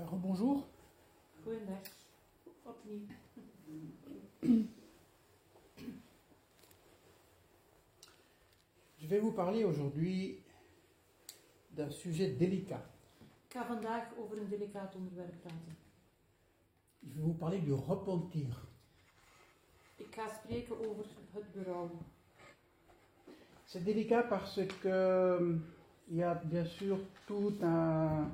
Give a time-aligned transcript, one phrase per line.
[0.00, 0.66] Ben, bonjour.
[1.44, 1.82] Goedendag.
[2.64, 3.00] Opnieuw.
[8.98, 10.38] Je vais vous parler aujourd'hui
[11.76, 12.82] d'un sujet délicat.
[13.44, 15.76] Ik ga vandaag over een delicaat onderwerp praten.
[17.00, 18.60] Je vais vous parler du repentir.
[19.96, 21.90] Ik ga spreken over het berouw.
[23.66, 25.58] C'est délicat parce que euh,
[26.08, 28.30] il y a bien sûr tout un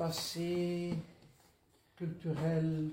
[0.00, 0.94] passé
[1.94, 2.90] culturel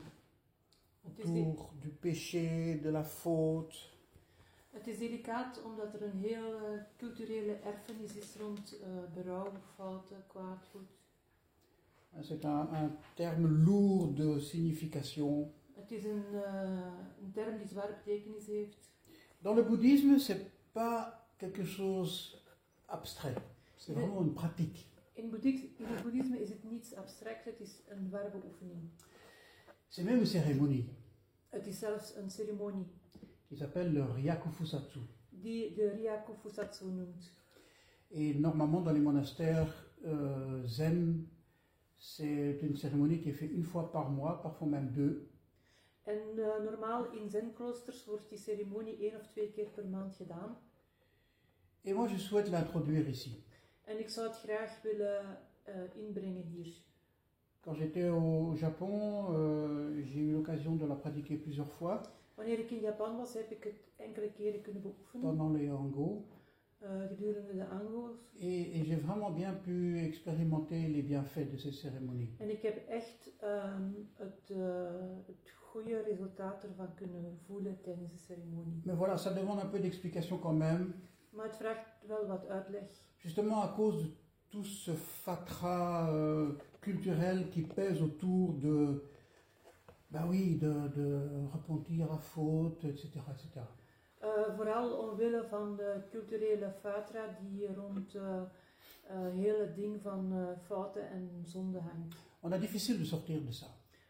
[1.06, 3.78] autour du péché, de la faute.
[4.74, 10.68] het is delicaat omdat er een hele culturele erfenis is rond eh, berouw, fouten, kwaad,
[10.72, 10.90] goed.
[12.22, 15.52] C'est un, un terme lourd de signification.
[15.74, 18.92] Het is een, eh, een term die zware betekenis heeft.
[19.42, 22.44] Dans le bouddhisme, c'est pas quelque chose
[22.86, 23.38] abstrait.
[23.76, 24.97] C'est vraiment une pratique.
[25.18, 28.90] In, boeddhis- in het boeddhisme is het niets abstract, het is een werbeoefening.
[29.90, 30.90] C'est même une cérémonie
[31.50, 32.86] Het is zelfs een ceremonie
[33.48, 35.00] qui s'appelle le Ryakufusatsu.
[35.30, 37.32] die de Ryaku Fusatsu noemt.
[38.10, 41.28] Et normalement, dans les monastères euh, zen,
[41.98, 45.30] c'est une cérémonie qui est faite une fois par mois, parfois même deux.
[46.06, 50.58] En eh, normaal in zenkloosters wordt die ceremonie één of twee keer per maand gedaan.
[51.84, 53.44] Et moi, je souhaite l'introduire ici.
[53.88, 56.68] En ik zou het graag willen eh, inbrengen hier.
[57.60, 62.02] Quand j'étais au Japon, euh, j'ai eu l'occasion de la pratiquer plusieurs fois
[62.36, 66.26] Wanneer ik in Japan was, heb ik het enkele keren kunnen beoefenen pendant les Hango.
[66.80, 68.18] eh, gedurende de Ango's.
[68.40, 72.30] Et, et j'ai vraiment bien pu expérimenter les bienfaits de ces cérémonies.
[72.40, 74.58] En ik heb echt ehm, het, eh,
[75.26, 78.82] het goede resultaat ervan kunnen voelen tijdens de ceremonie.
[78.86, 80.94] Mais voilà, ça demande un peu d'explication quand même,
[81.30, 83.06] Maar het vraagt wel wat uitleg.
[83.18, 84.10] Justement à cause de
[84.50, 89.04] tout ce fatras euh, culturel qui pèse autour de,
[90.10, 91.20] bah oui, de, de
[91.54, 93.62] repentir à faute, etc., etc.
[94.20, 98.42] Eh, vooral omwille van de culturele fatra die rond eh
[99.10, 102.16] eh, heel het ding van eh, fouten en zonde hangt.
[102.40, 103.68] On a difficile de sortir de ça.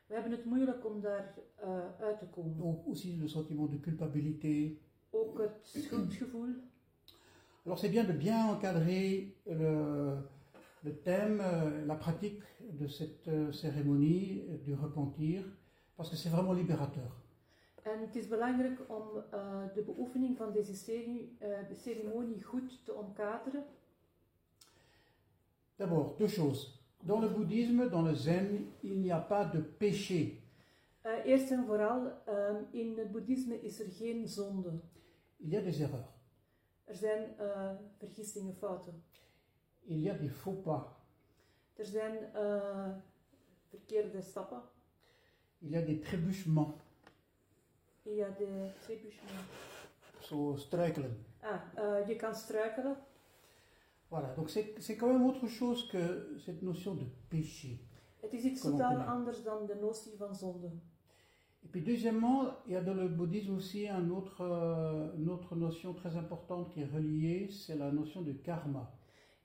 [0.08, 2.58] We hebben het moeilijk om daar eh, uit te komen.
[2.58, 4.78] Donc aussi le sentiment de culpabilité.
[5.10, 6.56] Ook het schuldgevoel.
[7.68, 10.16] Alors c'est bien de bien encadrer le,
[10.84, 15.44] le thème, euh, la pratique de cette euh, cérémonie du repentir,
[15.98, 17.12] parce que c'est vraiment libérateur.
[17.86, 19.40] En het is belangrijk om eh,
[19.76, 23.64] de beoefening van deze cere- eh, ceremonie goed te omkaderen.
[25.78, 26.74] D'abord, deux choses.
[27.04, 30.42] Dans le bouddhisme, dans le zen, il n'y a pas de péché.
[31.02, 34.80] Eh, eerst en vooral, eh, in het boeddhisme is er geen zonde.
[35.38, 36.16] Il y a des erreurs.
[36.88, 39.04] Er zijn eh, vergissingen, fouten.
[39.84, 40.84] Il y a des faux pas.
[41.76, 42.90] Er zijn eh,
[43.70, 44.62] verkeerde stappen.
[45.60, 46.74] Il y a des trébuchements.
[48.04, 49.46] Ja, de trébuchement.
[50.20, 51.26] Zo struikelen.
[51.42, 52.98] Ah, eh, je kan struikelen.
[54.10, 57.80] Voilà, donc c'est quand même autre chose que cette notion de péché.
[58.22, 60.72] Het is iets totaal anders dan de notie van zonde.
[61.64, 65.56] Et puis deuxièmement, il y a dans le bouddhisme aussi un autre, euh, une autre
[65.56, 68.98] notion très importante qui est reliée, c'est la notion de karma.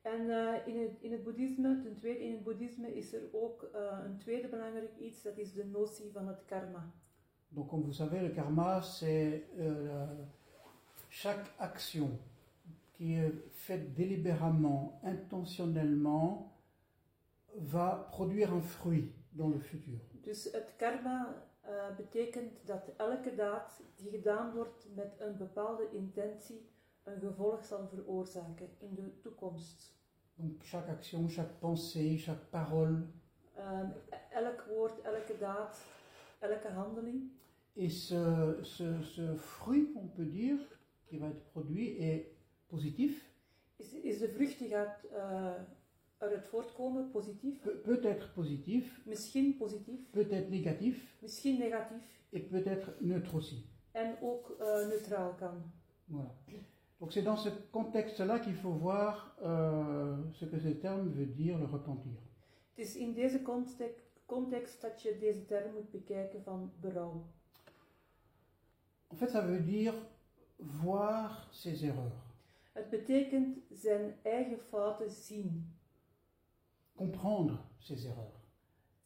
[0.02, 3.62] En eh, in, het, in het boeddhisme, ten tweede in het boeddhisme is er ook
[3.62, 6.90] eh, een tweede belangrijk iets, dat is de notie van het karma.
[7.48, 10.06] Donc comme vous savez, le karma, c'est euh,
[11.08, 12.18] chaque action
[12.92, 16.52] qui est faite délibérément, intentionnellement,
[17.54, 19.98] va produire un fruit dans le futur.
[20.22, 26.70] Dus het karma eh, betekent dat elke daad die gedaan wordt met een bepaalde intentie
[27.02, 30.00] een gevolg zal veroorzaken in de toekomst.
[30.34, 33.06] Donc chaque action, chaque pensée, chaque parole,
[33.56, 33.90] Ehm,
[34.30, 35.76] elk woord, elke daad,
[36.38, 37.30] elke handeling.
[37.74, 40.58] et ce, ce, ce fruit, on peut dire,
[41.06, 42.34] qui va être produit est
[42.68, 43.28] positif,
[43.76, 45.60] Is, is de vrucht die gaat eh
[46.22, 47.60] eruit voortkomen positief?
[47.62, 52.02] peut, peut être positif, Misschien positief, peut être négatif, misschien negatief
[52.32, 53.66] et peut être neutre aussi.
[53.94, 55.54] en ook eh, neutraal kan.
[56.08, 56.34] Voilà.
[56.98, 61.58] Donc c'est dans ce contexte-là qu'il faut voir euh, ce que ce terme veut dire,
[61.58, 62.12] le repentir.
[62.74, 67.24] Het is in deze context, context dat je deze term moet bekijken van berouw.
[69.10, 69.94] En fait, ça veut dire
[70.58, 72.14] voir ses erreurs,
[72.72, 75.71] Het betekent zijn eigen fouten zien,
[76.94, 78.42] comprendre ses erreurs.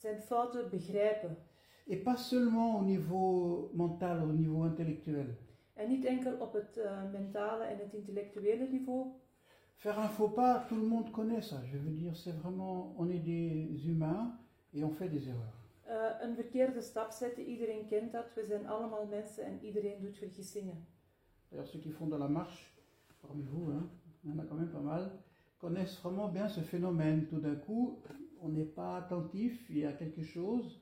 [0.06, 1.36] zijn fouten begrijpen.
[1.86, 5.26] Et pas seulement au niveau mental, au niveau intellectuel.
[5.74, 9.06] En niet enkel op het eh, mentale en het intellectuele niveau.
[9.76, 11.56] Faire un faux pas, tout le monde connaît ça.
[11.64, 14.38] Je veux dire, c'est vraiment, on est des humains
[14.72, 15.64] et on fait des erreurs.
[15.82, 18.34] Eh, een verkeerde stap zetten, iedereen kent dat.
[18.34, 20.86] We zijn allemaal mensen en iedereen doet vergissingen.
[21.48, 22.74] D'ailleurs, ceux qui font de la marche,
[23.20, 23.90] parmi vous, hein,
[24.22, 25.10] il y en a quand même pas mal,
[25.58, 27.26] connaissent vraiment bien ce phénomène.
[27.26, 27.98] Tout d'un coup,
[28.40, 30.80] on n'est pas attentif, il y a quelque chose,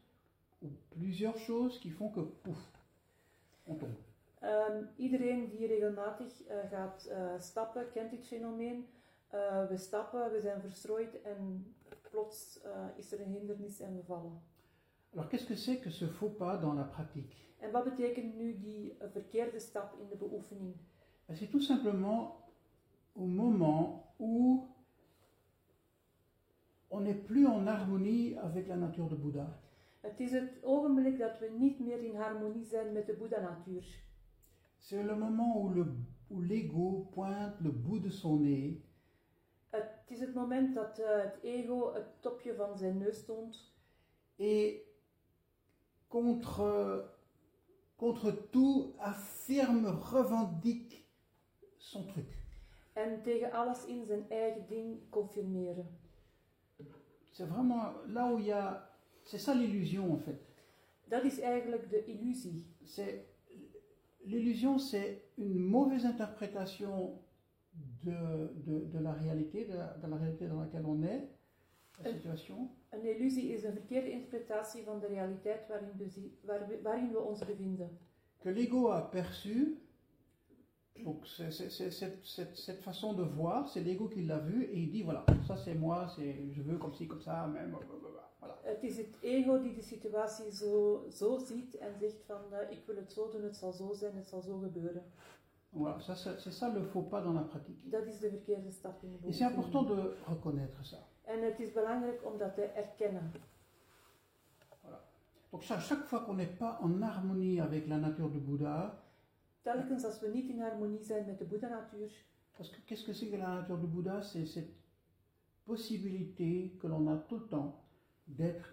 [0.63, 2.73] ou plusieurs choses qui font que, pouf,
[3.67, 3.97] on tombe.
[4.45, 8.87] Ehm, iedereen die regelmatig eh, gaat eh, stappen, kent dit fenomeen.
[9.31, 11.67] Eh, we stappen, we zijn verstrooid en
[12.11, 12.61] plots
[12.97, 14.43] is er een hindernis en we vallen.
[15.13, 17.37] Alors, qu'est-ce que c'est que ce faux pas dans la pratique?
[17.61, 20.77] En wat betekent nu die verkeerde stap in de beoefening?
[21.27, 22.44] Ben, C'est tout simplement
[23.15, 24.69] au moment où
[26.91, 29.61] on n'est plus en harmonie avec la nature de Bouddha.
[30.01, 33.17] Het is het ogenblik dat we niet meer in harmonie zijn met de.
[34.79, 35.97] C'est le moment où le-
[36.31, 38.77] où l'ego pointe le bout de son nez
[39.71, 43.73] Het is het moment dat eh, het ego het topje van zijn neus toont
[44.37, 44.75] et
[46.09, 47.05] contre,
[47.97, 51.05] contre tout affirme, revendique
[51.79, 52.44] son truc.
[52.95, 55.87] En tegen alles in zijn eigen ding confirmeren.
[57.31, 58.89] C'est vraiment là où il y a...
[59.25, 60.41] C'est ça l'illusion en fait.
[61.09, 62.67] Dat is eigenlijk de illusie.
[62.85, 63.25] C'est
[64.27, 67.19] L'illusion, c'est une mauvaise interprétation
[68.05, 71.29] de, de, de la réalité, de la, de la réalité dans laquelle on est,
[71.99, 72.13] la Euh.
[72.15, 72.71] situation.
[72.91, 77.99] Een illusie is een verkeerde interpretatie van de realiteit waarin waarin we ons bevinden.
[78.41, 79.79] que l'ego a perçu.
[81.05, 84.65] Donc c'est- c'est- c'est- cette, cette- cette façon de voir, c'est l'ego qui l'a vu
[84.65, 87.77] et il dit voilà, ça c'est moi, c'est je veux comme ci, comme ça, même,
[88.41, 88.55] voilà.
[88.63, 88.83] Het
[89.23, 93.29] ego die de situatie zo, zo ziet en zegt van eh, ik wil het zo
[93.31, 95.03] doen, het zal zo zijn, het zal zo gebeuren.
[95.77, 97.91] Voilà, ça, c'est ça le faux pas dans la pratique.
[97.91, 100.99] Dat is de verkeerde stap in de Et c'est important de reconnaître ça.
[101.25, 103.33] En het is belangrijk om dat te erkennen.
[105.51, 109.04] Donc chaque, chaque fois qu'on n'est pas en harmonie avec la nature du Bouddha,
[109.65, 112.11] Telkens als we niet in harmonie zijn met de Boeddha-natuur,
[112.57, 114.73] parce que qu'est-ce que c'est que la nature du Bouddha C'est cette
[115.65, 117.73] possibilité que l'on a tout le temps
[118.27, 118.69] d'être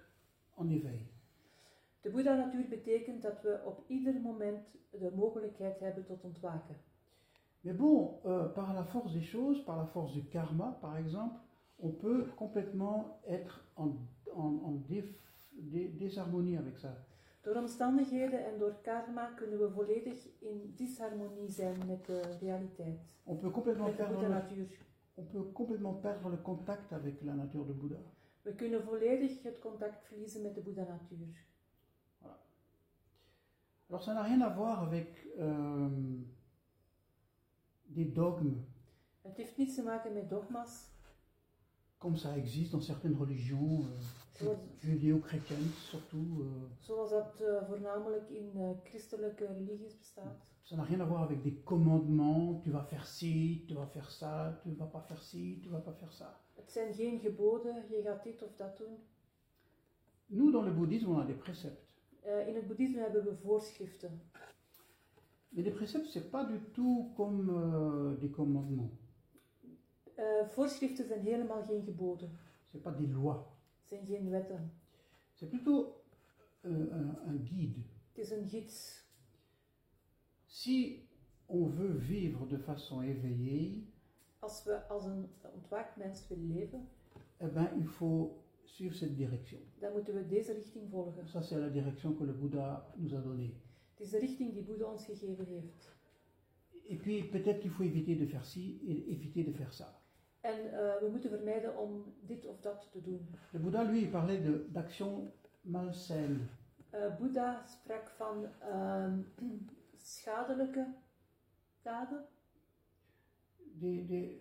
[0.58, 1.08] en éveil.
[2.02, 6.76] de Boeddha-natuur betekent dat we op ieder moment de mogelijkheid hebben tot ontwaken.
[7.62, 11.40] Mais bon, euh, par la force des choses, par la force du karma, par exemple,
[11.78, 13.96] on peut complètement être en,
[14.34, 15.16] en- en déf-
[15.52, 16.90] dé- désharmonie avec ça.
[17.42, 23.38] Door omstandigheden en door karma kunnen we volledig in disharmonie zijn met de realiteit, On
[23.38, 24.68] peut complètement met de perdre Boeddha-natuur.
[25.16, 28.00] on peut complètement perdre le contact avec la nature de Bouddha.
[28.42, 31.46] We kunnen volledig het contact verliezen met de Boeddha-natuur.
[33.90, 35.90] Alors ça n'a rien à voir avec euh,
[37.86, 38.56] des dogmes,
[39.22, 40.90] Het heeft niets te maken met dogma's,
[41.98, 43.98] comme ça existe dans certaines religions, euh,
[44.42, 46.40] zoals, judéo-chrétiennes surtout.
[46.40, 46.46] euh,
[46.80, 50.50] zoals dat eh, voornamelijk in eh, christelijke religies bestaat.
[50.64, 54.10] ça n'a rien à voir avec des commandements, tu vas faire ci, tu vas faire
[54.10, 56.40] ça, tu vas pas faire ci, tu vas pas faire ça.
[56.54, 58.98] Het zijn geen geboden, je gaat dit of dat doen.
[60.26, 61.90] Nous, dans le bouddhisme, on a des préceptes.
[62.22, 64.22] Eh, in het boeddhisme hebben we voorschriften.
[65.50, 68.92] Mais les préceptes, c'est pas du tout comme euh, des commandements.
[70.16, 72.38] Eh, voorschriften zijn helemaal geen geboden,
[72.72, 73.51] C'est pas des lois.
[74.06, 74.72] Geen wetten.
[75.34, 75.96] C'est plutôt
[76.66, 77.84] euh, un, un guide.
[78.16, 79.04] Is een gids.
[80.46, 81.08] Si
[81.48, 83.88] on veut vivre de façon éveillée,
[84.40, 86.88] Als we als een ontwaakt mens willen leven,
[87.38, 88.32] eh ben, il faut
[88.64, 89.60] suivre cette direction.
[89.80, 91.28] dan moeten we deze richting volgen.
[91.28, 93.54] Ça, c'est la direction que le Bouddha nous a donnée.
[93.94, 95.96] Het is de richting die Boeddha ons gegeven heeft.
[96.88, 100.01] Et puis, peut-être qu'il faut éviter de faire ci et éviter de faire ça.
[100.42, 103.30] En eh, we moeten vermijden om dit of dat te doen.
[103.52, 105.30] Le Bouddha, lui, parlait de- d'actions
[105.62, 106.42] malsaines.
[106.90, 109.20] Eh Boeddha sprak van ehm,
[109.98, 110.94] schadelijke
[111.82, 112.26] daden,
[113.58, 114.38] des, des,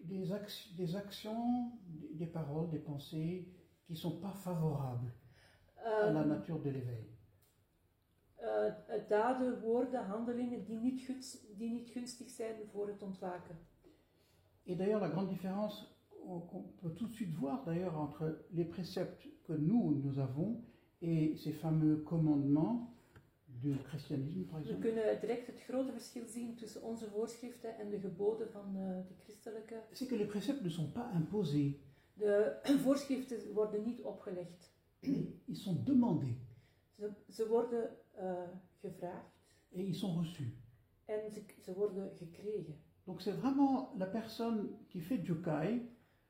[0.00, 1.72] des, ac- des actions,
[2.18, 3.46] des, paroles, des pensées
[3.84, 5.12] qui ne sont pas favorables
[5.76, 7.06] à la Ehm, nature de l'éveil.
[8.36, 13.56] eh, daden, woorden, handelingen die niet, guns- die niet gunstig zijn voor het ontwaken.
[14.66, 15.88] Et d'ailleurs, la grande différence
[16.26, 20.62] qu'on peut tout de suite voir d'ailleurs entre les préceptes que nous, nous avons
[21.00, 22.94] et ces fameux commandements
[23.48, 27.90] du christianisme, par We exemple, kunnen direct het grote verschil zien tussen onze voorschriften en
[27.90, 29.82] de geboden van eh, de christelijke.
[29.92, 31.80] c'est que les préceptes ne sont pas imposés,
[32.14, 34.72] De voorschriften worden niet opgelegd.
[35.50, 36.36] ils sont demandés
[36.96, 38.48] Ze, ze worden eh,
[38.80, 39.32] gevraagd
[39.70, 40.52] et ils sont reçus.
[41.04, 42.74] en ze, ze worden gekregen.
[43.06, 45.82] Donc c'est vraiment la personne qui fait Jukai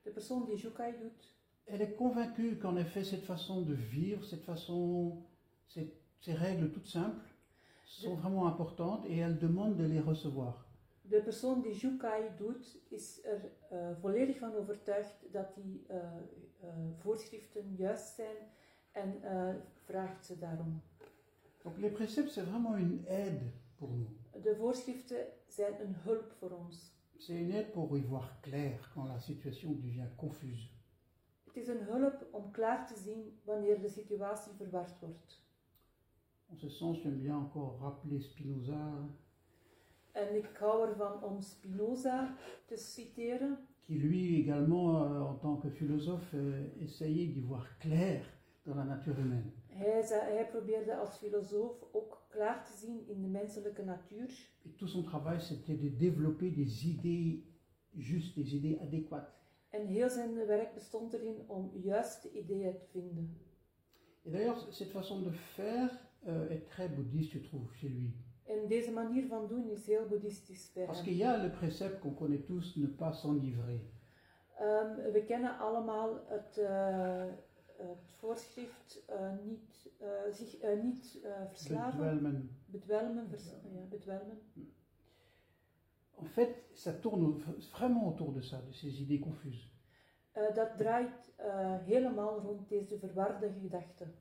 [0.05, 1.33] De persoon die Jukai doet,
[1.67, 5.23] Elle est convaincue qu'en effet, cette façon de vivre, cette façon,
[5.69, 7.25] ces, ces règles toutes simples,
[7.85, 10.67] sont vraiment importantes et elle demande de les recevoir.
[11.05, 16.69] De persoon die Jukai doet, is er eh, volledig van overtuigd dat die eh, eh,
[16.99, 18.37] voorschriften juist zijn
[18.93, 19.15] en
[19.85, 20.83] vraagt ze daarom.
[21.63, 23.43] Donc les préceptes, c'est vraiment une aide
[23.77, 24.22] pour nous.
[24.43, 26.93] De voorschriften zijn een hulp voor ons.
[27.17, 30.69] C'est une aide pour y voir clair quand la situation devient confuse.
[31.45, 35.41] Het is een hulp om klaar te zien wanneer de situatie verward wordt.
[36.51, 39.09] En ce sens, j'aime bien encore rappeler Spinoza,
[40.13, 42.37] En ik hou ervan om Spinoza
[42.67, 48.23] te citeren, qui lui également, euh, en tant que philosophe, euh, essayait d'y voir clair
[48.65, 49.53] dans la nature humaine.
[49.67, 54.29] Hij, hij probeerde als filosoof ook klaar te zien in de menselijke natuur.
[54.65, 57.45] Et tout son travail, c'était de développer des idées
[57.97, 59.41] justes, des idées adéquates.
[59.71, 63.37] En heel zijn werk bestond erin om juiste ideeën te vinden.
[64.25, 65.91] Et d'ailleurs, cette façon de faire
[66.27, 68.13] euh, est très bouddhiste, je trouve, chez lui.
[68.45, 72.01] En deze manier van doen is heel boeddhistisch bij Parce qu'il y a le précepte
[72.01, 73.81] qu'on connaît tous, ne pas s'enivrer.
[74.59, 77.25] Ehm, we kennen allemaal het, eh,
[77.89, 82.57] het voorschrift eh, niet, eh, zich eh, niet eh, verslaven, Bedwelmen.
[82.67, 84.39] bedwelmen, vers- ja, bedwelmen.
[86.19, 87.35] En fait, ça tourne
[87.73, 89.71] vraiment autour de ça, de ces idées confuses.
[90.33, 94.15] Eh, dat draait eh, helemaal rond deze verwarde gedachten.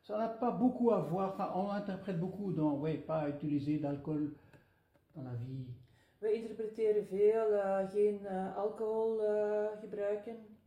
[0.00, 4.36] Ça n'a- pas beaucoup à voir, enfin, on interprète beaucoup dans, ouais, pas utiliser d'alcool
[5.14, 5.66] dans la vie.
[6.18, 10.57] We interpreteren veel, eh, geen eh, alcohol eh, gebruiken.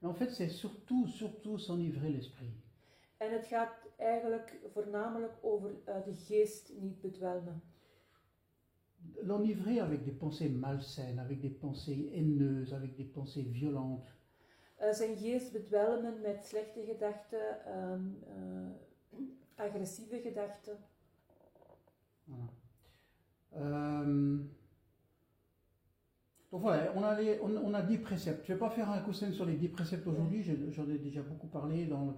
[0.00, 2.52] Mais en fait, c'est surtout, surtout s'enivrer l'esprit.
[3.18, 7.62] En het gaat eigenlijk voornamelijk over eh, de geest niet bedwelmen.
[9.22, 14.18] L'enivrer avec des pensées malsaines, avec des pensées haineuses, avec des pensées violentes.
[14.76, 18.70] Eh, zijn geest bedwelmen met slechte gedachten, ehm, eh,
[19.54, 20.78] agressieve gedachten.
[22.24, 22.60] Voilà.
[23.52, 24.38] Euh,
[26.50, 28.44] donc voilà, on a, les- on, on a 10 préceptes.
[28.46, 30.98] Je ne vais pas faire un coussin sur les 10 préceptes aujourd'hui, je- j'en ai
[30.98, 32.12] déjà beaucoup parlé dans le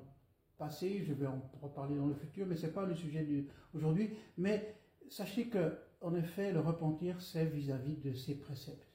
[0.57, 3.27] passé, je vais en reparler dans le futur, mais ce n'est pas le sujet
[3.75, 4.11] aujourd'hui.
[4.37, 4.75] Mais
[5.09, 8.87] sachez que, en effet, le repentir, c'est vis-à-vis de ces préceptes.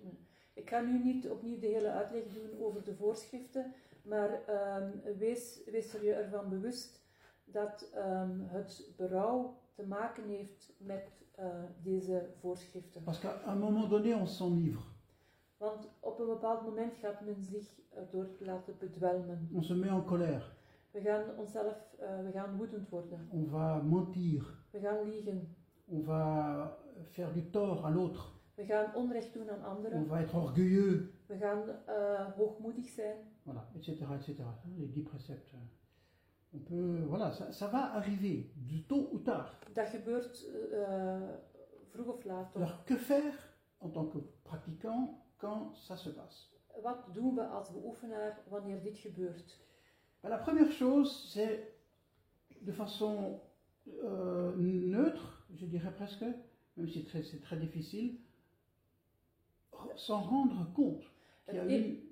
[0.56, 5.62] Ik ga nu niet opnieuw de hele uitleg doen over de voorschriften, maar ehm, wees,
[5.72, 7.02] wees er je ervan bewust
[7.46, 11.46] dat ehm, het berouw te maken heeft met eh,
[11.84, 13.04] deze voorschriften.
[13.04, 14.82] Parce qu'à un moment donné, on s'enivre,
[15.58, 19.50] Want op een bepaald moment gaat men zich erdoor laten bedwelmen.
[19.54, 20.42] on se met en colère,
[20.92, 23.28] We gaan onszelf, eh, we gaan woedend worden.
[23.32, 25.56] on va mentir, We gaan liegen.
[25.86, 30.08] on va faire du tort à l'autre, We gaan onrecht doen aan on anderen.
[30.08, 31.02] va être orgueilleux.
[31.28, 33.18] We gaan eh, hoogmoedig zijn.
[33.46, 34.28] Voilà, etc., etc.
[34.40, 35.54] hein, Les dix préceptes.
[36.54, 39.58] On peut, voilà, ça, ça va arriver, du tôt ou tard.
[39.74, 41.22] Dat gebeurt eh,
[41.90, 42.56] vroeg of laat.
[42.56, 46.50] Alors, que faire en tant que pratiquant quand ça se passe
[46.82, 49.58] Wat doen we als beoefenaar wanneer dit gebeurt?
[50.22, 51.74] Ben, La première chose, c'est
[52.62, 53.40] de façon
[54.04, 56.26] euh, neutre, je dirais presque,
[56.76, 58.20] même si c'est très, très difficile,
[59.96, 61.04] s'en rendre compte
[61.46, 62.04] qu'il y a eu e-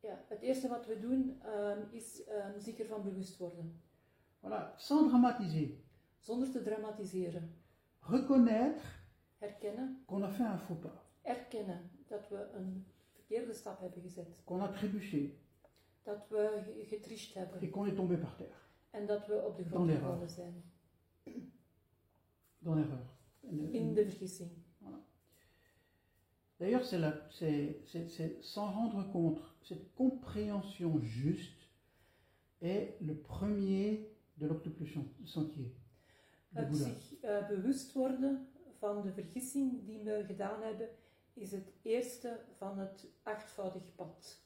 [0.00, 3.80] ja, het eerste wat we doen ehm, is ehm, zich ervan bewust worden.
[4.42, 5.78] Voilà, sans dramatiser.
[6.20, 7.54] Zonder te dramatiseren.
[8.00, 8.84] Reconnaître
[9.38, 14.28] Herkennen, qu'on a fait un faux pas, erkennen dat we een verkeerde stap hebben gezet.
[14.44, 15.30] qu'on a trébuché
[16.02, 17.70] Dat we getricht et hebben.
[17.70, 18.58] qu'on est tombé par terre,
[18.90, 20.62] En dat we op de grond gevallen zijn.
[22.58, 23.06] dans l'erreur.
[23.72, 24.50] In de vergissing.
[26.56, 31.68] D'ailleurs, c'est s'en rendre compte, cette compréhension juste
[32.60, 34.86] est le premier de l'octuple
[35.24, 35.72] sentier
[36.52, 40.88] Het zich eh, bewust worden van de vergissing die we gedaan hebben,
[41.34, 44.42] is het eerste van het achtvoudig pad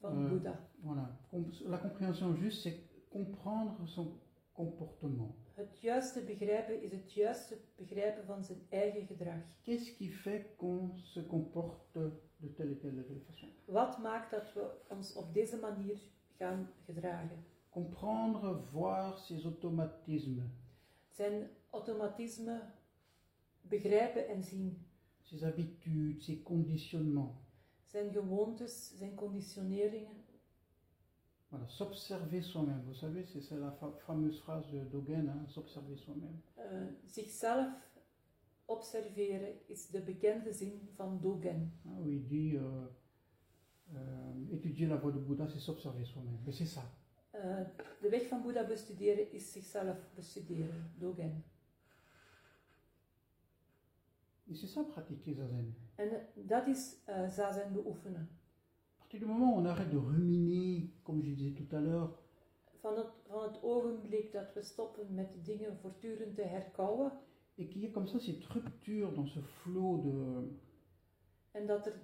[0.00, 0.68] van Eh, Boeddha.
[0.82, 1.30] Voilà.
[1.64, 2.78] La compréhension juste, c'est
[3.08, 4.20] comprendre son
[4.52, 5.34] comportement.
[5.54, 9.40] Het juiste begrijpen is het juiste begrijpen van zijn eigen gedrag.
[9.62, 11.92] Qu'est-ce qui fait qu'on se comporte
[12.36, 15.98] de telle et telle façon Wat maakt dat we ons op deze manier
[16.36, 17.44] gaan gedragen?
[17.68, 20.44] Comprendre, voir ses automatismes,
[21.08, 22.60] Zijn automatisme
[23.60, 24.86] begrijpen en zien.
[25.28, 27.34] Ses habitudes, ses conditionnements.
[27.86, 30.16] Zijn gewoontes, zijn conditioneringen.
[31.50, 32.82] Voilà, s'observer soi-même.
[32.84, 36.40] Vous savez, c'est la fa- fameuse phrase de Dogen, hein, s'observer soi-même.
[36.56, 36.64] Eh,
[37.06, 37.68] zichzelf
[38.66, 41.72] observeren is de bekende zin van Dogen.
[41.84, 42.86] hein, où il dit euh,
[43.94, 46.38] Euh, étudier la voie de Bouddha, c'est s'observer soi-même.
[46.44, 46.82] Mais c'est ça.
[47.32, 47.64] Eh,
[48.02, 51.42] de weg van Boeddha bestuderen is zichzelf bestuderen, dogen.
[55.94, 58.28] En eh, dat is eh, zazen beoefenen.
[58.96, 62.10] À partir du moment où on arrête de ruminer, comme je disais tout à l'heure,
[62.80, 67.12] Van het, van het ogenblik dat we stoppen met de dingen voortdurend te herkauwen
[67.56, 70.42] et qu'il y ait comme ça cette rupture dans ce flot de,
[71.52, 72.00] en dat er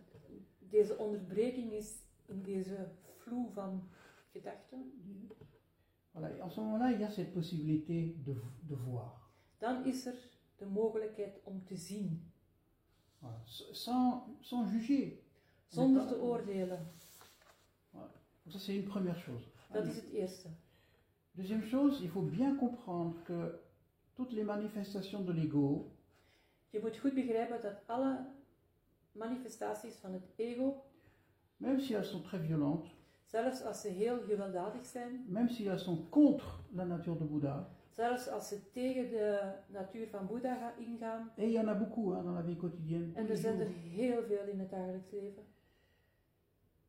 [0.58, 3.88] deze onderbreking is in deze vloe van
[4.32, 4.92] gedachten,
[6.12, 8.34] Voilà, et en ce moment-là, il y a cette possibilité de,
[8.68, 9.30] de voir.
[9.58, 12.32] dan is er de mogelijkheid om te zien,
[13.24, 13.38] Voilà,
[13.72, 15.20] Sans, sans juger.
[15.70, 16.78] zonder te oordelen.
[17.92, 19.42] Donc ça, c'est une première chose.
[19.72, 20.48] Dat is het eerste.
[21.36, 23.58] Deuxième chose, il faut bien comprendre que
[24.14, 25.90] toutes les manifestations de l'ego,
[26.70, 28.26] Je moet goed begrijpen dat alle
[29.12, 30.82] manifestaties van het ego,
[31.56, 32.90] même si elles sont très violentes,
[33.26, 37.68] zelfs als ze heel gewelddadig zijn, même si elles sont contre la nature de Bouddha,
[37.96, 41.30] zelfs als ze tegen de natuur van Boeddha gaan ingaan,
[43.14, 45.42] en er zijn er heel veel in het dagelijks leven,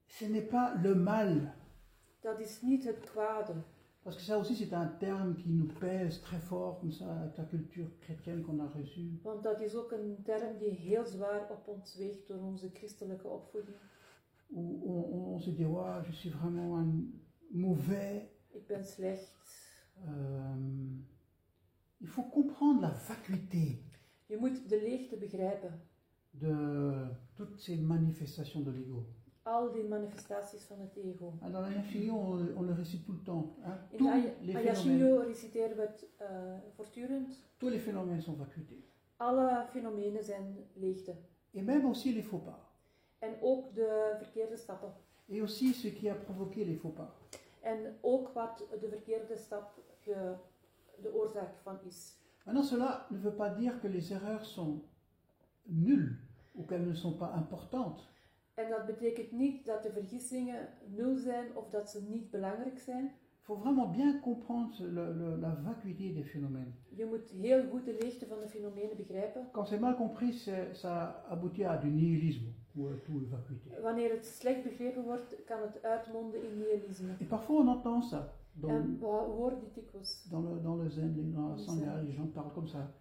[0.05, 1.53] ce n'est pas le mal.
[2.21, 3.53] dat is niet het kwade.
[4.03, 7.37] Parce que ça aussi, c'est un terme qui nous pèse très fort, comme ça, avec
[7.37, 9.19] la culture chrétienne qu'on a reçue.
[9.23, 13.27] Want dat is ook een term die heel zwaar op ons weegt door onze christelijke
[13.27, 13.75] opvoeding.
[14.47, 18.21] Où on, on- on se dit, ouais, je suis vraiment un mauvais.
[18.51, 19.33] Ik ben slecht.
[20.03, 20.99] Euh,
[22.01, 23.81] il faut comprendre la vacuité
[24.29, 25.71] Je moet de leegte begrijpen.
[26.33, 29.05] de toutes ces manifestations de l'ego.
[29.43, 31.33] Al die manifestaties van het ego.
[31.41, 33.55] Ah, Dans l'Infini, on, on le récite tout le temps.
[33.63, 33.77] hein.
[33.93, 36.25] In Tous les phénomènes, reciteren we het eh,
[36.75, 37.27] voortdurend.
[37.57, 38.83] tous les phénomènes sont vacuité.
[39.17, 41.15] Alle fenomenen zijn leegte.
[41.53, 42.59] Et même aussi les faux pas.
[43.19, 44.89] En ook de verkeerde stappen.
[45.29, 47.13] Et aussi ce qui a provoqué les faux pas.
[47.65, 50.35] En ook wat de verkeerde stap ge-
[51.01, 52.17] de oorzaak van is.
[52.45, 54.81] Maintenant, cela ne veut pas dire que les erreurs sont
[55.63, 56.15] nulles
[56.55, 58.07] ou qu'elles ne sont pas importantes.
[58.53, 63.03] En dat betekent niet dat de vergissingen nul zijn of dat ze niet belangrijk zijn.
[63.05, 66.73] Il faut vraiment bien comprendre le- le- la vacuité des phénomènes.
[66.95, 69.47] Je moet heel goed de leegte van de fenomenen begrijpen.
[69.51, 72.47] Quand c'est mal compris, ça aboutit à du nihilisme
[73.81, 77.11] Wanneer het slecht begrepen wordt, kan het uitmonden in nihilisme.
[77.19, 78.33] Et parfois on entend ça.
[78.53, 80.27] Dans, En we horen dit dikwijls.
[80.29, 82.91] dans le, dans le zen, dans la sangha, les gens parlent comme ça.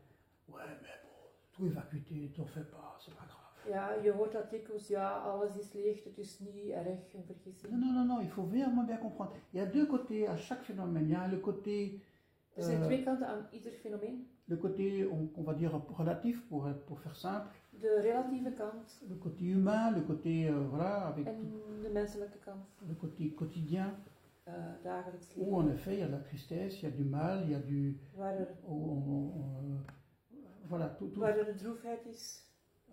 [0.47, 3.43] Ouais, mais bon, tout est vacuité, t'en fais pas, c'est pas grave.
[3.71, 7.25] Ja, je hoort dat dikwijls, ja, alles is leeg, het is niet erg, een Non,
[7.27, 7.73] vergissing.
[7.81, 9.33] non, non, non, il faut vraiment bien comprendre.
[9.53, 11.05] Il y a deux côtés à chaque phénomène.
[11.05, 12.01] Il y a le côté,
[12.57, 14.27] Er zijn euh, twee kanten aan ieder fenomeen.
[14.47, 17.49] le côté on, on va dire relatif pour, pour faire simple,
[17.81, 21.33] De relatieve kant le côté humain, le côté, euh, voilà, avec en
[21.83, 23.95] de menselijke kant, le côté quotidien,
[24.47, 24.51] eh,
[24.83, 25.55] dagelijks où leven.
[25.55, 27.55] en effet il y a de la tristesse, il y a du mal, il y
[27.55, 29.33] a du, Waar er, on- on-
[30.33, 32.43] euh, voilà, tout, tout, waar er droefheid is,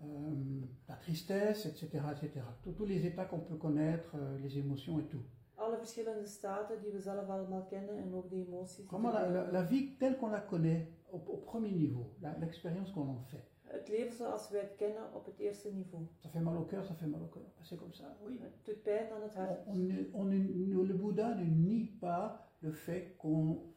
[0.04, 2.42] euh, la tristesse, etc., etc.
[2.64, 5.24] Tous- tous les états qu'on peut connaître, euh, les émotions et tout.
[5.58, 8.86] alle verschillende staten die we zelf allemaal kennen en ook de emoties.
[8.88, 13.08] Vraiment la, la- la vie telle qu'on la connaît au, au premier niveau, l'expérience qu'on
[13.10, 13.51] en fait.
[13.72, 16.06] Het leven zoals wij het kennen op het eerste niveau.
[16.20, 17.52] Ça fait mal au cœur, ça fait mal au cœur.
[17.62, 18.40] C'est comme ça, oui.
[18.42, 19.68] Het doet pijn aan het On, hart.
[19.68, 23.70] on on ne- le Bouddha ne nie pas le fait qu'on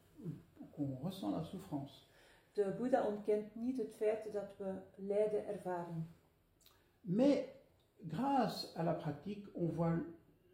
[0.70, 2.09] qu'on ressent la souffrance.
[2.52, 6.07] De Boeddha ontkent niet het feit dat we lijden ervaren.
[7.00, 7.44] Mais
[8.09, 9.98] grâce à la pratique, on voit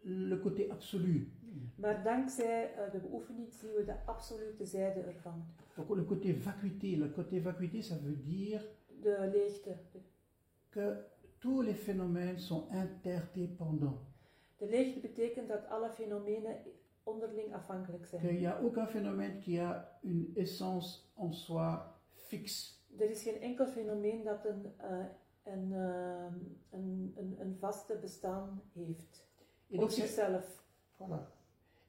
[0.02, 1.32] le côté absolu.
[1.76, 5.44] Maar dankzij eh, de beoefening zien we de absolute zijde ervan.
[5.76, 8.62] Donc le côté vacuité, le côté vacuité, ça veut dire
[9.02, 9.76] De leegte.
[10.70, 10.96] Que
[11.38, 13.98] tous les phénomènes sont interdépendants.
[14.58, 16.56] de leegte betekent dat alle fenomenen
[17.04, 18.20] onderling afhankelijk zijn.
[18.22, 21.78] Qu'il n'y a aucun phénomène qui a une essence en soi
[22.14, 22.78] fixe.
[22.98, 25.04] Er is geen enkel fenomeen dat een, eh,
[25.44, 26.32] een, eh,
[26.70, 29.28] een, een, een vaste bestaan heeft.
[29.68, 30.64] Et Op donc zichzelf.
[30.98, 31.20] voilà.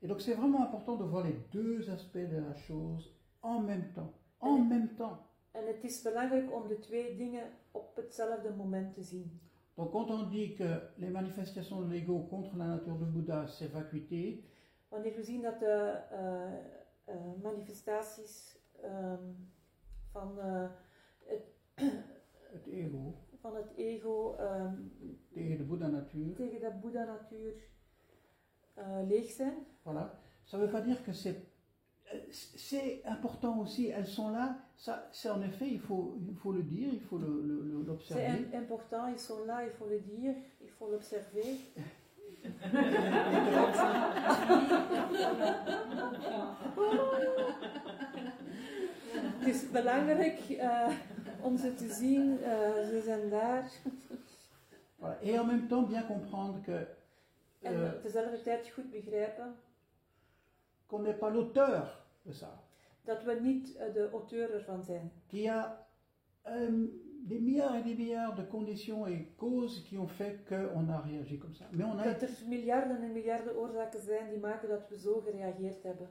[0.01, 3.91] Et donc c'est vraiment important de voir les deux aspects de la chose en même
[3.93, 4.13] temps.
[4.37, 4.67] En Oui.
[4.67, 5.17] même temps.
[5.51, 9.39] En het is belangrijk om de twee dingen op hetzelfde moment te zien.
[9.73, 13.71] Donc quand on dit que les manifestations de l'ego contre la nature du Bouddha, c'est
[13.71, 14.43] vacuité,
[14.91, 16.53] Wanneer we zien dat de eh,
[17.05, 19.23] eh, manifestaties ehm,
[20.11, 20.69] van, eh,
[21.25, 21.43] het,
[22.53, 24.75] het ego, van het ego ehm,
[25.31, 27.53] tegen de Bouddha nature, tegen de Boeddha-natuur
[29.07, 31.35] leeg zijn, voilà, ça ne veut pas dire que c'est
[32.13, 36.51] euh, c'est important aussi, elles sont là, ça, c'est en effet, il faut, il faut
[36.51, 38.25] le dire, il faut le- le- le- c'est l'observer.
[38.27, 41.49] im- important, ils sont là, il faut le dire, il faut l'observer.
[49.39, 50.87] Het is belangrijk uh,
[51.41, 52.47] om ze te zien, uh,
[52.89, 53.71] ze zijn daar.
[54.99, 55.19] Voilà.
[55.21, 56.85] Et en même temps bien comprendre que
[57.61, 59.55] en euh, tegelijkertijd goed begrijpen
[60.87, 62.60] qu'on n'est pas l'auteur de ça.
[63.03, 65.11] Dat we niet de auteur ervan zijn.
[65.27, 65.87] Qu'il y a
[66.47, 66.69] euh,
[67.27, 71.37] des milliards et des milliards de conditions et causes qui ont fait qu'on a réagi
[71.37, 71.65] comme ça.
[71.71, 75.19] Mais on a, Dat er miljarden en miljarden oorzaken zijn die maken dat we zo
[75.19, 76.07] gereageerd hebben.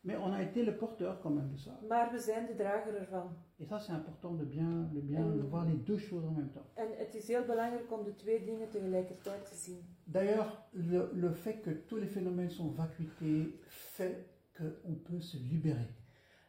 [0.00, 1.78] mais on a été le porteur quand même de ça.
[1.88, 3.36] Maar we zijn de drager ervan.
[3.58, 6.32] Et ça, c'est important de bien, de bien En- de voir les deux choses en
[6.36, 6.66] même temps.
[6.74, 9.78] En het is heel belangrijk om de twee dingen tegelijkertijd te zien.
[10.04, 14.16] D'ailleurs, le, le fait que tous les phénomènes sont vacuités fait
[14.56, 15.88] qu'on peut se libérer.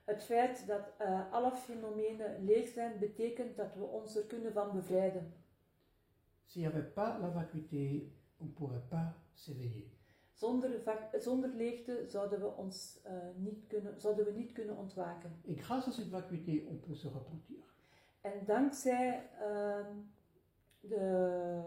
[0.06, 4.72] Het feit dat eh, alle fenomenen leeg zijn, betekent dat we ons er kunnen van
[4.72, 5.34] bevrijden.
[6.46, 9.94] S'il n'y avait pas la vacuité, on ne pourrait pas s'éveiller.
[10.32, 10.70] Zonder,
[11.20, 15.32] zonder leegte zouden we, ons, eh, niet kunnen, zouden we niet kunnen ontwaken.
[15.48, 17.74] Et grâce à cette vacuité, on peut se repentir.
[18.22, 19.96] En dankzij ehm,
[20.80, 21.62] de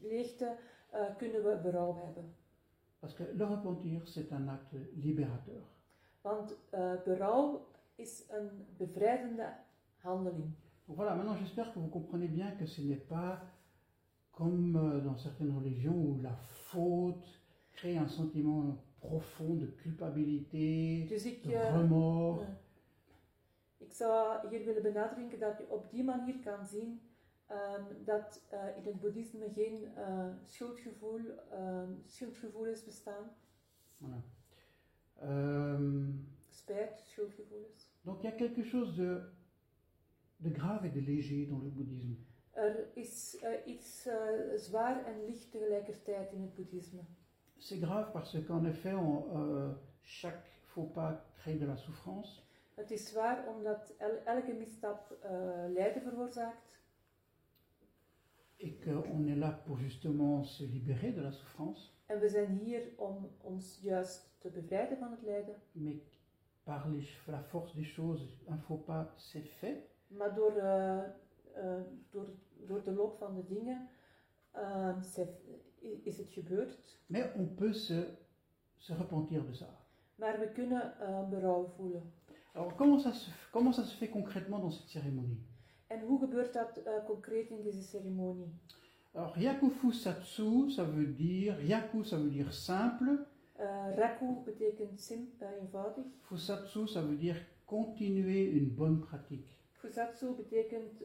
[0.00, 0.56] leegte
[0.90, 2.34] eh, kunnen we berouw hebben.
[2.98, 5.75] Parce que le repentir, c'est un acte libérateur.
[6.26, 9.52] Want eh, berouw is een bevrijdende
[9.96, 10.50] handeling.
[10.88, 13.40] Voilà, maintenant j'espère que vous comprenez bien que ce n'est pas
[14.30, 17.26] comme euh, dans certaines religions où la faute
[17.72, 22.42] crée un sentiment profond de culpabilité, Dus ik, de eh, remords.
[23.76, 27.00] ik zou hier willen benadrukken dat je op die manier kan zien
[27.46, 33.24] ehm, dat eh, in het boeddhisme geen eh, schuldgevoel, ehm, schuldgevoelens bestaan,
[34.02, 34.35] Voilà.
[35.22, 36.06] Euh,
[38.04, 39.20] donc il y a quelque chose de,
[40.40, 42.16] de grave et de léger dans le bouddhisme.
[42.54, 47.00] Er is eh, iets eh, zwaar en licht tegelijkertijd in het boeddhisme.
[47.58, 52.42] C'est grave parce qu'en effet, on, euh, chaque faux pas crée de la souffrance.
[52.74, 56.80] Het is zwaar omdat el- elke misstap eh, lijden veroorzaakt.
[58.58, 61.92] Et qu'on est là pour justement se libérer de la souffrance.
[62.06, 65.54] En we zijn hier om ons juist te bevrijden van het lijden.
[65.72, 65.96] Mais
[66.64, 69.76] par les- la force des choses, un faux pas, c'est fait.
[70.06, 70.98] Maar door, eh,
[71.54, 72.26] eh, door,
[72.66, 73.88] door de loop van de dingen
[75.02, 75.34] ze-
[76.02, 76.98] is het gebeurd.
[77.06, 78.08] Mais on peut se,
[78.76, 79.68] se repentir de ça.
[80.14, 82.12] Maar we kunnen eh, berouw voelen.
[82.52, 85.46] Alors comment ça, se, comment ça se fait concrètement dans cette cérémonie
[85.86, 88.52] En hoe gebeurt dat concreet in deze ceremonie?
[89.16, 91.56] Alors Yakufu Satsu, ça veut dire,
[92.04, 93.26] ça veut dire simple,
[93.58, 96.04] Eh, raku betekent sim, eenvoudig.
[96.28, 99.48] Fusatsu ça veut dire continuer une bonne pratique.
[99.72, 101.04] Fusatsu betekent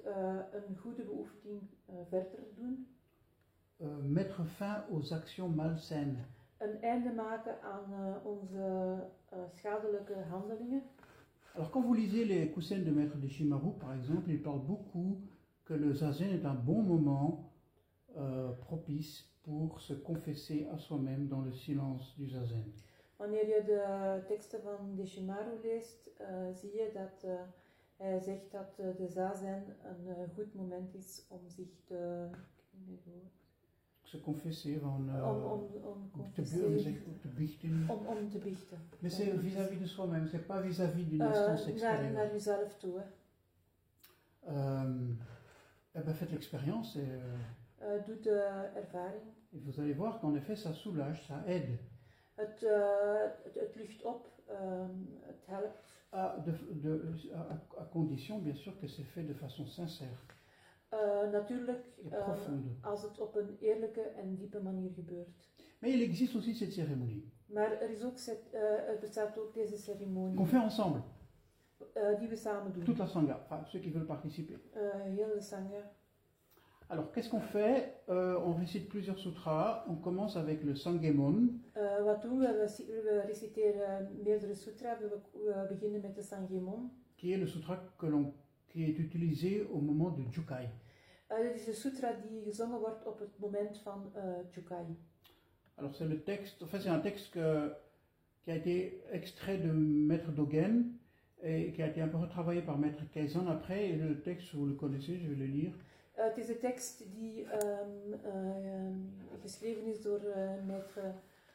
[0.53, 1.61] een goede beoefening
[2.09, 2.87] verder doen.
[3.81, 6.17] Euh, mettre fin aux actions malsaines.
[6.57, 8.97] Een einde maken aan eh, onze
[9.29, 10.83] eh, schadelijke handelingen.
[11.55, 15.21] Alors quand vous lisez les Kusen de Maître Deshimaru par exemple, il parle beaucoup
[15.63, 17.50] que le zazen est un bon moment
[18.15, 22.73] euh, propice pour se confesser à soi-même dans le silence du zazen.
[23.17, 27.41] Wanneer je de teksten van Deshimaru leest, eh, zie je dat eh,
[27.97, 32.27] hij zegt dat eh, de zazen een eh, goed moment is om zich te,
[34.03, 35.43] Se confesser, van, het woord.
[35.51, 37.85] om, om, om, te, confesseren, bu- zeg- te biechten.
[37.89, 38.77] om, om te biechten.
[38.99, 42.11] Mais c'est vis-à-vis de soi-même, c'est pas vis-à-vis d'une Eh, instance extérieure.
[42.13, 42.97] naar jezelf toe.
[42.99, 43.03] Hè.
[45.93, 47.21] Eh ben, faites l'expérience et,
[47.81, 48.39] euh, Eh, doe de
[48.75, 49.33] ervaring.
[49.53, 51.77] et vous allez voir qu'en effet ça soulage, ça aide.
[52.35, 55.89] Het, eh, het, het lucht op, ehm, het helpt.
[56.13, 60.19] À, de, de- à- à condition bien sûr que c'est fait de façon sincère
[60.89, 62.69] Eh, natuurlijk profonde.
[62.81, 65.49] als het op een eerlijke en diepe manier gebeurt.
[65.79, 69.53] Mais il existe aussi cette cérémonie Maar er, is ook, cet- eh, er bestaat ook
[69.53, 71.01] deze ceremonie qu'on fait ensemble,
[72.19, 72.83] die we samen doen.
[72.83, 74.59] toute la sangha, enfin ceux qui veulent participer.
[75.15, 75.91] Heel de sangha.
[76.91, 79.85] Alors qu'est-ce qu'on fait Euh, On récite plusieurs sutras.
[79.87, 81.47] On commence avec le Sangemon,
[87.15, 88.33] qui est le sutra que l'on-
[88.67, 90.67] qui est utilisé au moment Jukai.
[93.39, 94.85] Moment van eh Jukai.
[95.77, 97.71] Alors c'est le texte, en fait c'est un texte que-
[98.43, 100.91] qui a été extrait de Maître Dogen
[101.41, 103.89] et qui a été un peu retravaillé par Maître Kaizen après.
[103.91, 105.71] Et le texte, vous le connaissez, je vais le lire.
[106.21, 111.13] Eh, het is een tekst die ehm, eh, geschreven is door eh maître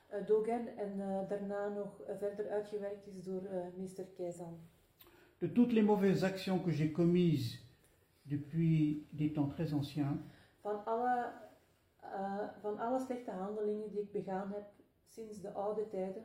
[0.09, 0.99] eh, Dogen en
[1.29, 3.43] daarna nog verder uitgewerkt is door
[3.77, 4.59] meester Keizan.
[5.39, 7.65] De toutes les mauvaises actions que j'ai commises
[8.23, 10.17] depuis des temps très anciens,
[10.61, 11.33] Van alle
[12.61, 14.65] van alle slechte handelingen die ik begaan heb
[15.09, 16.25] sinds de oude tijden.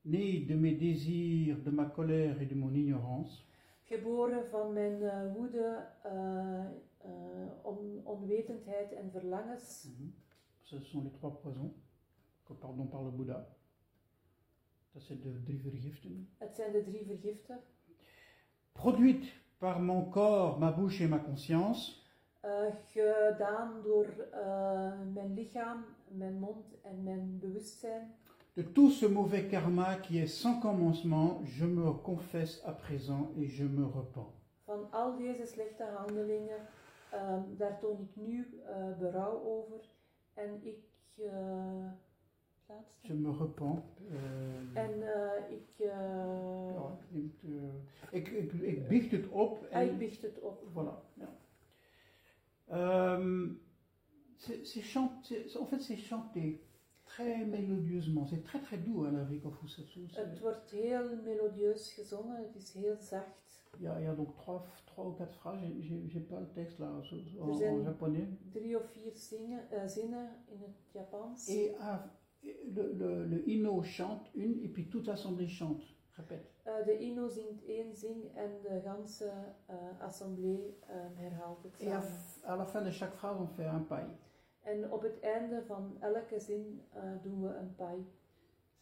[0.00, 3.44] né de mes désirs, de ma colère et de mon ignorance,
[3.84, 5.86] Geboren van mijn woede,
[7.62, 9.88] on- onwetendheid en verlangens.
[10.62, 11.72] ce sont les trois poisons
[12.44, 12.54] que-
[13.04, 13.46] le Bouddha.
[14.92, 16.28] Dat zijn de drie vergiften.
[16.38, 17.60] Het zijn de drie vergiften.
[18.72, 21.92] Produites par mon corps, ma bouche et ma conscience,
[22.40, 22.50] eh,
[22.86, 28.14] gedaan door eh, mijn lichaam, mijn mond en mijn bewustzijn.
[28.54, 33.48] de tout ce mauvais karma qui est sans commencement, je me confesse à présent et
[33.56, 34.32] je me repens.
[34.64, 36.66] Van al deze slechte handelingen,
[37.12, 39.88] ehm, daar toon ik nu eh, berouw over.
[40.34, 40.78] En ik.
[41.16, 41.86] eh,
[42.66, 43.06] laatste.
[43.06, 43.80] Je me repens.
[44.10, 45.68] euh, En eh, ik.
[45.76, 46.98] ja,
[48.10, 49.66] ik, ik, ik, ik biecht het op.
[49.70, 50.62] hij En, biecht het op.
[50.74, 51.14] voilà.
[51.14, 51.28] Ja.
[52.72, 53.48] Euh,
[54.36, 56.60] c'est c'est chant- c'est- en fait, c'est chanté
[57.04, 58.26] très mélodieusement.
[58.28, 60.06] C'est très très doux à la Rikofusetsu.
[60.12, 63.49] Het wordt heel melodieus gezongen, het is heel zacht.
[63.78, 65.58] Il y, a, il y a donc trois, trois ou quatre phrases.
[65.80, 66.98] J'ai- pas le texte là en,
[67.48, 68.28] en zijn- japonais.
[68.52, 71.48] Drie of vier zingen, eh, zinnen in het Japans.
[71.48, 72.04] Et ah,
[72.42, 75.82] le, le, le Ino chante une et puis toute l'assemblée chante.
[76.16, 76.52] Répète.
[76.66, 79.32] Eh, de Ino zingt één zing en de ganse
[79.68, 82.02] eh, assemblee eh, herhaalt het Et à,
[82.44, 84.04] à la fin de chaque phrase, on fait un pai.
[84.62, 86.82] En op het einde van elke zin
[87.22, 88.04] doen we een pai.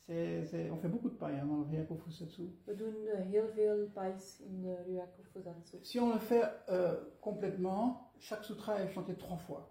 [0.08, 2.42] C'est- on fait beaucoup de pai hein, dans le Ryakufusetsu.
[2.66, 5.76] We doen eh, heel veel pais in de Ryaku Fusatsu.
[5.82, 9.68] Si on le fait euh, complètement, chaque sutra est chanté trois fois.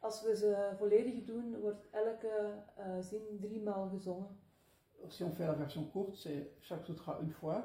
[0.00, 2.28] Als we ze volledig doen, wordt elke
[2.76, 3.20] eh, zin
[3.90, 4.28] gezongen.
[5.08, 7.62] Si on fait la version courte, c'est chaque sutra une fois.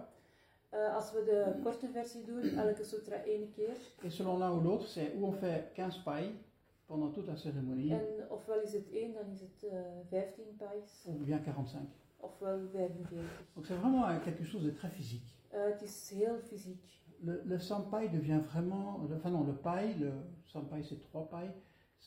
[0.74, 3.76] Eh, als we de korte versie doen, elke sutra één keer.
[4.04, 6.32] Et selon l'un ou l'autre, c'est où on fait 15 pai
[6.88, 11.06] pendant toute la cérémonie, En ofwel is het één, dan is het eh 15 pais,
[11.08, 11.82] ou bien 45.
[12.22, 13.20] Ofwel 45.
[13.56, 15.38] Donc c'est vraiment quelque chose de très physique.
[15.54, 17.00] Eh, het is heel fysiek.
[17.24, 20.12] Le, le sampai devient vraiment, le- enfin non, le pai, le
[20.46, 21.52] sampai c'est trois pai,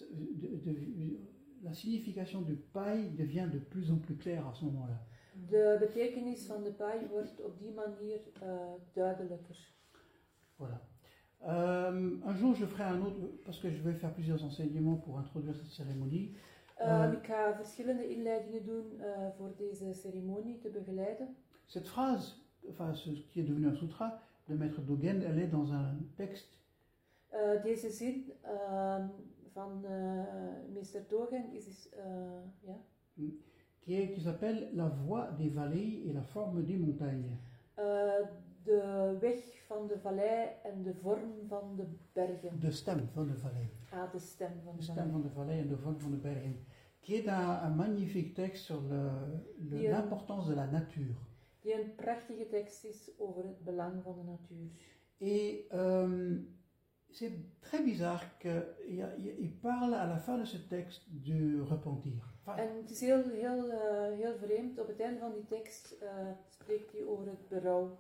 [0.01, 1.19] de- de-
[1.63, 4.99] la signification du pai devient de plus en plus claire à ce moment-là.
[5.51, 8.49] De betekenis van de pai wordt op die manier eh,
[8.95, 9.73] duidelijker.
[10.59, 10.81] Voilà.
[11.47, 15.19] Euh, un jour je ferai un autre, parce que je vais faire plusieurs enseignements pour
[15.19, 16.35] introduire cette cérémonie.
[16.75, 17.13] Eh.
[17.13, 21.37] ik ga verschillende inleidingen doen eh, voor deze ceremonie te begeleiden.
[21.67, 22.35] Cette phrase,
[22.69, 26.59] enfin ce qui est devenu un sutra, de Maître Dogen, elle est dans un texte
[27.63, 29.07] deze zin ehm,
[29.53, 29.85] van
[30.73, 31.89] meester Dogen is,
[32.61, 32.77] ja,
[33.81, 37.31] qui, est- qui s'appelle La voie des vallées et la forme des montagnes.
[38.65, 42.61] De weg van de vallei en de vorm van de bergen.
[42.61, 43.69] De stem van de vallei.
[43.95, 46.17] Ah, de stem van De de stem van de vallei en de vorm van de
[46.17, 46.57] bergen.
[47.01, 48.81] Qui est un, un magnifique texte sur
[49.71, 51.15] l'importance de la nature.
[51.61, 54.67] Die een prachtige tekst is over het belang van de natuur.
[55.19, 56.37] Et euh,
[57.11, 62.23] c'est très bizarre qu'il parle à la fin de ce texte du repentir.
[62.47, 65.93] Enfin, En het is heel, heel, eh, heel vreemd, op het einde van die tekst
[66.01, 66.09] eh,
[66.49, 67.99] spreekt hij over het berouw.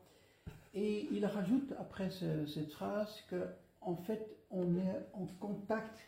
[0.72, 3.46] et il rajoute après ce- cette phrase que
[3.84, 5.98] en fait on est en contact,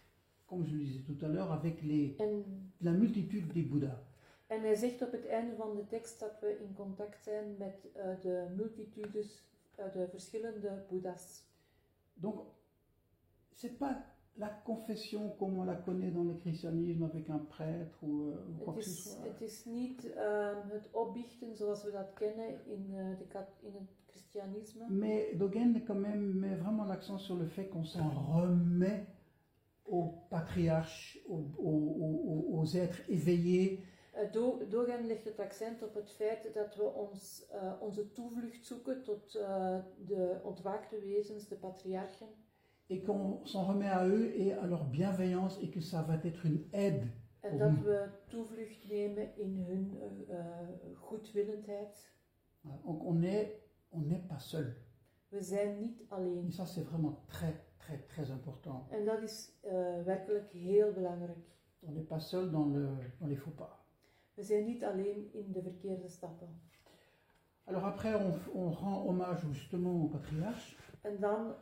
[0.46, 2.42] comme je le disais tout à l'heure, avec les, En,
[2.80, 3.98] la multitude des Bouddhas.
[4.48, 7.88] en hij zegt op het einde van de tekst dat we in contact zijn met
[7.94, 11.44] eh, de multitudes, eh, de verschillende boeddha's.
[12.14, 12.40] Donc
[13.52, 13.96] c'est pas
[14.38, 18.64] la confession comme on la connaît dans le christianisme avec un prêtre ou, euh, ou
[18.64, 19.24] quoi que ce soit.
[19.26, 23.72] het is niet ehm, het opbiechten zoals we dat kennen in, eh, de, kat- in
[23.74, 24.84] het christianisme.
[24.90, 29.06] Mais Dogen quand même met vraiment l'accent sur le fait qu'on s'en remet
[29.84, 33.80] aux patriarches, aux, aux- aux- aux êtres éveillés,
[34.32, 39.02] Do- Dogen legt het accent op het feit dat we ons, eh, onze toevlucht zoeken
[39.02, 42.28] tot eh, de ontwaakte wezens, de patriarchen.
[42.88, 46.46] et qu'on s'en remet à eux et à leur bienveillance et que ça va être
[46.46, 47.02] une aide.
[47.40, 49.98] En dat we toevlucht nemen in hun
[50.28, 50.36] eh,
[51.00, 52.12] goedwillendheid.
[52.84, 53.52] Donc on n'est
[53.96, 54.74] on n'est pas seul.
[55.28, 56.46] We zijn niet alleen.
[56.48, 58.86] Et ça c'est vraiment très très très important.
[58.90, 61.46] En dat is eh, werkelijk heel belangrijk.
[61.80, 63.84] On n'est pas seul dans, le, dans les faux pas.
[64.34, 66.48] We zijn niet alleen in de verkeerde stappen.
[67.64, 70.76] Alors après on, on rend hommage justement aux patriarches.
[71.02, 71.54] En dan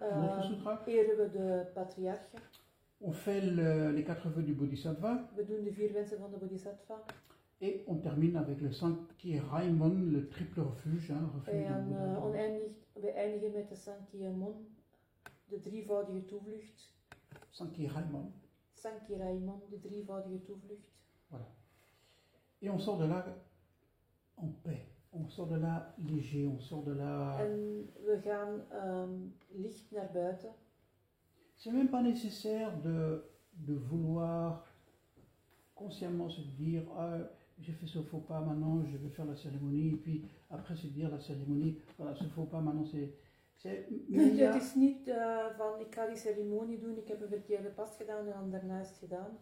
[0.43, 0.83] sutra.
[0.87, 2.39] eren we de patriarchen.
[3.01, 6.37] On fait le- les quatre vœux du Bodhisattva We doen de vier wensen van de
[6.39, 7.05] Bodhisattva.
[7.61, 11.11] Et on termine avec le Sankti Raimon, le triple refuge.
[11.11, 12.13] Hein, refuge En Bouddha.
[12.17, 14.67] eh, oneindig, we eindigen met de Sankyamon,
[15.49, 16.93] de drievoudige toevlucht.
[17.51, 18.33] Sankti Raimon.
[18.75, 20.93] Sankiraimon, de drievoudige toevlucht.
[22.63, 23.25] Et on sort de là
[24.37, 24.87] en paix.
[25.13, 27.37] On sort de là léger, on sort de là...
[27.39, 29.11] En we gaan ehm,
[29.49, 30.55] licht naar buiten.
[31.55, 34.65] C'est même pas nécessaire de, de vouloir
[35.75, 37.19] consciemment se dire ah,
[37.61, 40.87] j'ai fait ce faux pas, maintenant je vais faire la cérémonie, et puis après se
[40.87, 43.15] dire la cérémonie, voilà, ce faux pas, maintenant c'est.
[43.57, 46.97] c'est- mais il y a- Het is niet eh, van ik ga die ceremonie doen,
[46.97, 49.39] ik heb een verkeerde pas gedaan en dan daarna is het gedaan.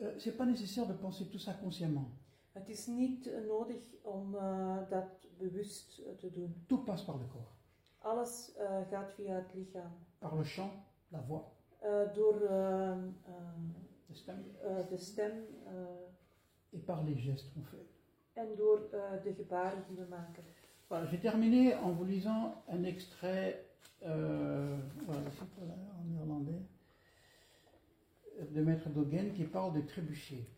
[0.00, 2.08] euh, c'est pas nécessaire de penser tout ça consciemment.
[2.52, 6.54] Het is niet eh, nodig om eh, dat bewust te doen.
[6.66, 7.52] Tout passe par le corps,
[7.98, 8.52] Alles
[8.90, 9.92] gaat via het lichaam.
[10.18, 10.72] par le chant,
[11.08, 11.44] la voix,
[12.14, 12.38] door
[14.08, 14.44] le stem,
[14.88, 15.32] de stem
[16.72, 17.86] et par les gestes qu'on fait.
[18.38, 20.44] en door eh, de gebaren die we maken.
[20.88, 23.66] Voilà, j'ai terminé en vous lisant un extrait,
[24.06, 25.20] euh, voilà,
[26.00, 26.62] en néerlandais,
[28.50, 30.48] de Maître Dogen qui parle de trébucher,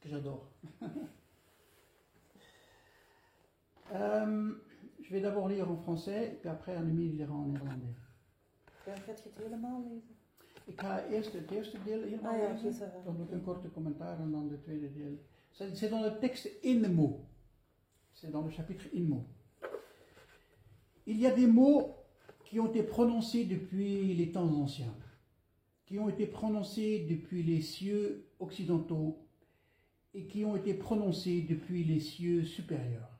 [0.00, 0.48] que j'adore.
[3.90, 4.54] Euh,
[5.02, 7.94] je vais d'abord lire en français, puis après Annemie lira en néerlandais.
[8.86, 10.11] Ja, gaat je het helemaal lezen?
[10.66, 13.02] Ik ga eerst het eerste deel helemaal Ah ja, lezen, oké, ça va.
[13.04, 15.18] dan doe ik een korte commentaar en dan de tweede deel.
[15.50, 17.20] C'est dans le texte in mots.
[18.12, 19.26] C'est dans le chapitre in mots.
[21.04, 21.94] Il y a des mots
[22.44, 24.94] qui ont été prononcés depuis les temps anciens,
[25.84, 29.18] qui ont été prononcés depuis les cieux occidentaux
[30.14, 33.18] et qui ont été prononcés depuis les cieux supérieurs.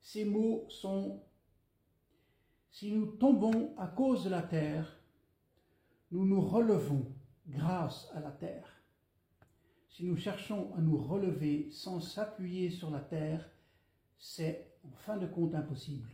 [0.00, 1.22] Ces mots sont
[2.70, 4.99] Si nous tombons à cause de la terre,
[6.10, 7.06] nous nous relevons
[7.48, 8.80] grâce à la terre.
[9.88, 13.48] Si nous cherchons à nous relever sans s'appuyer sur la terre,
[14.18, 16.08] c'est en fin de compte impossible.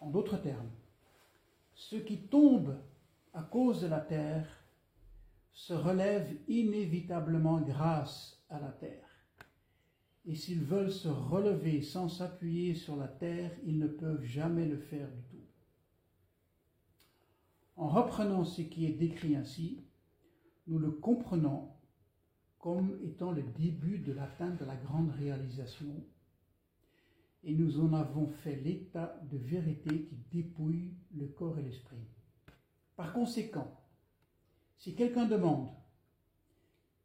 [0.00, 0.70] En d'autres termes,
[1.74, 2.78] ceux qui tombent
[3.34, 4.48] à cause de la terre
[5.52, 9.08] se relèvent inévitablement grâce à la terre.
[10.26, 14.78] Et s'ils veulent se relever sans s'appuyer sur la terre, ils ne peuvent jamais le
[14.78, 15.35] faire du tout.
[17.76, 19.84] En reprenant ce qui est décrit ainsi,
[20.66, 21.68] nous le comprenons
[22.58, 26.04] comme étant le début de l'atteinte de la grande réalisation
[27.44, 32.08] et nous en avons fait l'état de vérité qui dépouille le corps et l'esprit.
[32.96, 33.80] Par conséquent,
[34.78, 35.68] si quelqu'un demande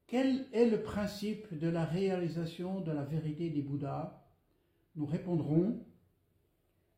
[0.08, 4.20] quel est le principe de la réalisation de la vérité des Bouddhas,
[4.96, 5.86] nous répondrons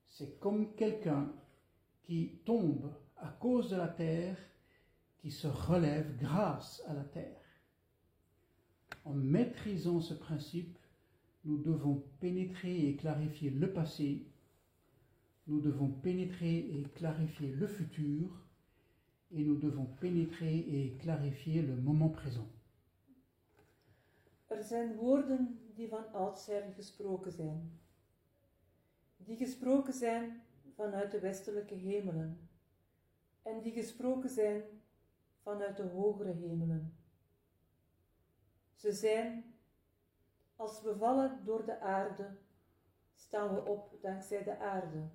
[0.08, 1.32] c'est comme quelqu'un
[2.04, 4.38] qui tombe à cause de la terre,
[5.20, 7.42] qui se relève grâce à la terre.
[9.06, 10.78] En maîtrisant ce principe,
[11.46, 14.26] nous devons pénétrer et clarifier le passé,
[15.48, 18.30] nous devons pénétrer et clarifier le futur,
[19.32, 22.48] et nous devons pénétrer et clarifier le moment présent.
[24.48, 27.80] Er zijn woorden die van oudsher gesproken zijn.
[29.18, 30.42] Die gesproken zijn
[30.76, 32.38] vanuit de westelijke hemelen.
[33.44, 34.64] En die gesproken zijn
[35.42, 36.98] vanuit de hogere hemelen.
[38.74, 39.56] Ze zijn,
[40.56, 42.38] als we vallen door de aarde,
[43.14, 45.10] staan we op dankzij de aarde.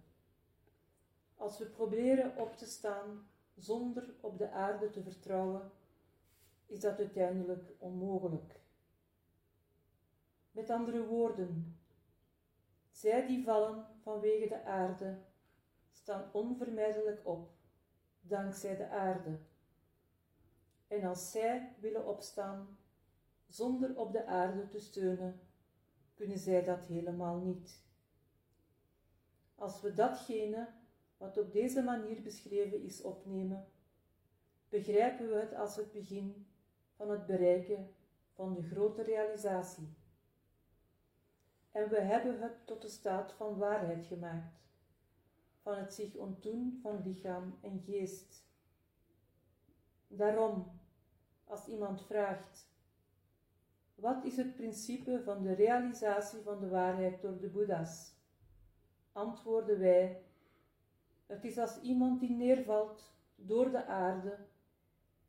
[1.36, 5.70] Als we proberen op te staan zonder op de aarde te vertrouwen,
[6.66, 8.60] is dat uiteindelijk onmogelijk.
[10.50, 11.80] Met andere woorden,
[12.90, 15.18] zij die vallen vanwege de aarde,
[15.92, 17.57] staan onvermijdelijk op,
[18.28, 19.38] dankzij de aarde.
[20.86, 22.78] En als zij willen opstaan,
[23.46, 25.40] zonder op de aarde te steunen,
[26.14, 27.82] kunnen zij dat helemaal niet.
[29.54, 30.68] Als we datgene
[31.16, 33.66] wat op deze manier beschreven is opnemen,
[34.68, 36.46] begrijpen we het als het begin
[36.96, 37.94] van het bereiken
[38.32, 39.96] van de grote realisatie.
[41.72, 44.60] En we hebben het tot de staat van waarheid gemaakt,
[45.68, 48.46] van het zich ontdoen van lichaam en geest.
[50.06, 50.80] Daarom,
[51.44, 52.68] als iemand vraagt,
[53.94, 58.12] wat is het principe van de realisatie van de waarheid door de Boeddha's?
[59.12, 60.22] Antwoorden wij,
[61.26, 64.38] het is als iemand die neervalt door de aarde,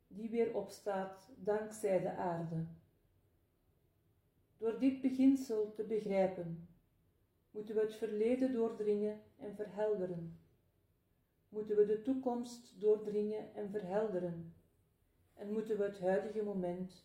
[0.08, 2.66] die weer opstaat dankzij de aarde.
[4.56, 6.68] Door dit beginsel te begrijpen,
[7.50, 10.38] moeten we het verleden doordringen en verhelderen.
[11.48, 14.54] Moeten we de toekomst doordringen en verhelderen.
[15.34, 17.04] En moeten we het huidige moment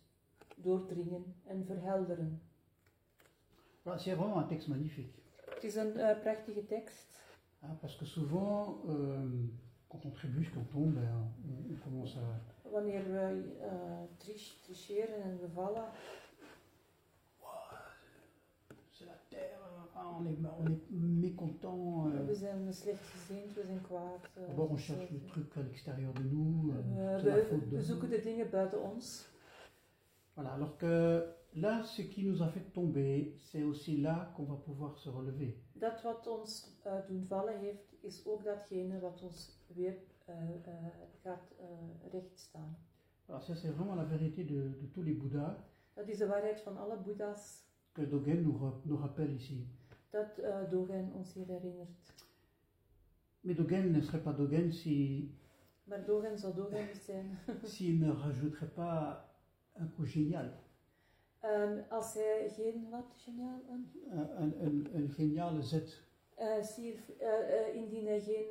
[0.55, 2.41] doordringen en verhelderen.
[3.97, 5.13] C'est vraiment un texte magnifique.
[5.53, 7.19] Het is een eh, prachtige tekst.
[7.61, 9.49] hein, parce que souvent, euh,
[9.87, 12.69] quand on trébuche, qu'on tombe, ben, on, on commence à.
[12.69, 15.85] Wanneer we uh, triche, tricheren en we vallen,
[20.19, 22.07] on est, on est mécontent.
[22.07, 24.29] euh, we zijn slecht gezind, we zijn kwaad.
[24.47, 26.73] D'abord, on cherche le truc à l'extérieur de nous.
[26.97, 29.29] euh, we, zoeken de dingen buiten ons.
[30.33, 34.55] Voilà, alors que là, ce qui nous a fait tomber, c'est aussi là qu'on va
[34.55, 35.55] pouvoir se relever.
[35.73, 39.95] Dat wat ons eh, doen vallen heeft, is ook datgene wat ons weer
[41.23, 41.53] gaat
[42.11, 42.77] rechtstaan.
[43.27, 45.55] Alors ça, c'est vraiment la vérité de, de tous les Bouddhas
[45.93, 48.41] Dat is de waarheid van alle Boeddha's, que Dogen
[48.83, 49.67] nous rappelle ici.
[50.16, 52.13] Dat eh Dogen ons hier herinnert.
[53.41, 55.30] Mais Dogen ne serait pas Dogen si,
[55.84, 57.38] Maar Dogen zou Dogen niet zijn
[57.74, 59.18] s'il ne rajouterait pas
[59.80, 60.49] un coup génial,
[61.39, 63.91] Ehm, als hij geen, wat, geniaal, een,
[64.39, 66.01] un- un- een geniale zet.
[66.36, 68.45] eh, sier, eh, eh, indien hij geen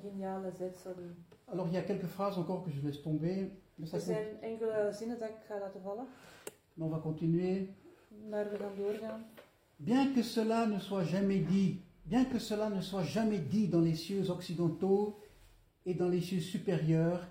[0.00, 1.24] geniale zet zou doen.
[1.44, 4.40] Alors il y a quelques phrases encore que je laisse tomber, mais, ça Er zijn
[4.40, 6.06] enkele zinnen dat ik ga laten vallen,
[6.74, 7.66] mais on va continuer.
[8.30, 9.24] maar we gaan doorgaan.
[9.78, 13.80] Bien que cela ne soit jamais dit, bien que cela ne soit jamais dit dans
[13.80, 15.20] les cieux occidentaux
[15.86, 17.26] et dans les cieux supérieurs,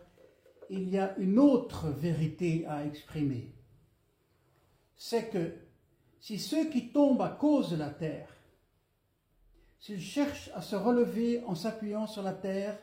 [0.69, 3.53] il y a une autre vérité à exprimer.
[4.95, 5.53] C'est que
[6.19, 8.29] si ceux qui tombent à cause de la terre,
[9.79, 12.79] s'ils cherchent à se relever en s'appuyant sur la terre,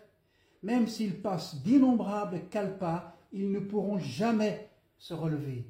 [0.62, 5.66] même s'ils passent d'innombrables kalpas, ils ne pourront jamais se relever.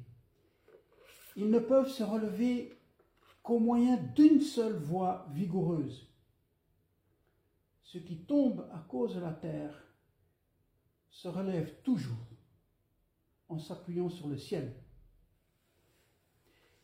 [1.37, 2.77] Ils ne peuvent se relever
[3.43, 6.07] qu'au moyen d'une seule voie vigoureuse.
[7.83, 9.75] Ceux qui tombent à cause de la terre
[11.09, 12.27] se relèvent toujours
[13.49, 14.73] en s'appuyant sur le ciel.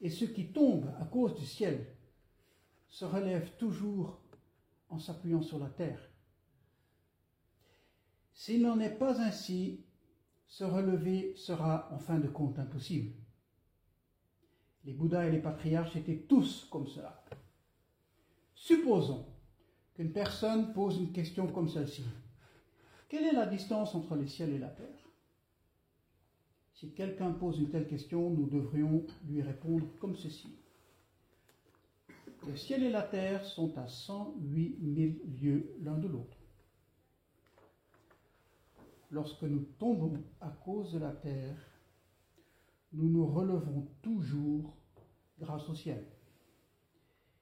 [0.01, 1.95] Et ceux qui tombent à cause du ciel
[2.89, 4.20] se relèvent toujours
[4.89, 5.99] en s'appuyant sur la terre.
[8.34, 9.86] S'il n'en est pas ainsi,
[10.47, 13.14] se relever sera en fin de compte impossible.
[14.88, 17.21] Les Bouddhas et les patriarches étaient tous comme cela.
[18.55, 19.25] Supposons
[19.93, 22.05] qu'une personne pose une question comme celle-ci.
[23.09, 25.09] Quelle est la distance entre le ciel et la terre?
[26.73, 30.55] Si quelqu'un pose une telle question, nous devrions lui répondre comme ceci.
[32.47, 36.38] Le ciel et la terre sont à 108 000 lieues l'un de l'autre.
[39.11, 41.57] Lorsque nous tombons à cause de la terre,
[42.93, 44.77] nous nous relevons toujours
[45.39, 46.05] grâce au ciel.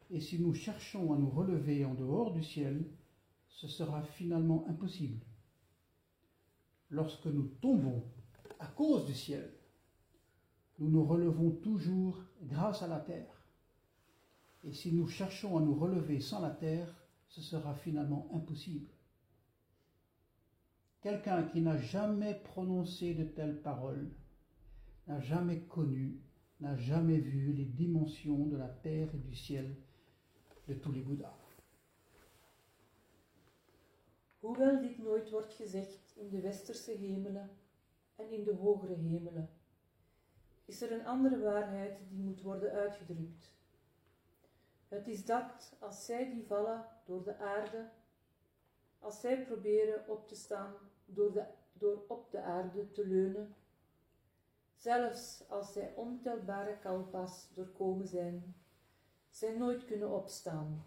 [0.09, 2.85] Et si nous cherchons à nous relever en dehors du ciel,
[3.47, 5.25] ce sera finalement impossible.
[6.89, 8.03] Lorsque nous tombons
[8.59, 9.51] à cause du ciel,
[10.79, 13.47] nous nous relevons toujours grâce à la terre.
[14.63, 16.93] Et si nous cherchons à nous relever sans la terre,
[17.27, 18.89] ce sera finalement impossible.
[21.01, 24.11] Quelqu'un qui n'a jamais prononcé de telles paroles
[25.07, 26.19] n'a jamais connu,
[26.59, 29.75] n'a jamais vu les dimensions de la terre et du ciel
[30.67, 31.45] de tous les Bouddhas.
[34.41, 37.49] Hoewel dit nooit wordt gezegd in de westerse hemelen
[38.15, 39.49] en in de hogere hemelen,
[40.65, 43.53] is er een andere waarheid die moet worden uitgedrukt.
[44.87, 47.89] Het is dat als zij die vallen door de aarde,
[48.99, 50.73] als zij proberen op te staan
[51.05, 53.55] door, de, door op de aarde te leunen,
[54.75, 58.55] zelfs als zij ontelbare kalpas doorkomen zijn,
[59.29, 60.85] zij nooit kunnen opstaan.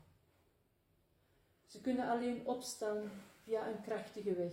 [1.67, 3.11] Ze kunnen alleen opstaan
[3.43, 4.53] via een krachtige weg.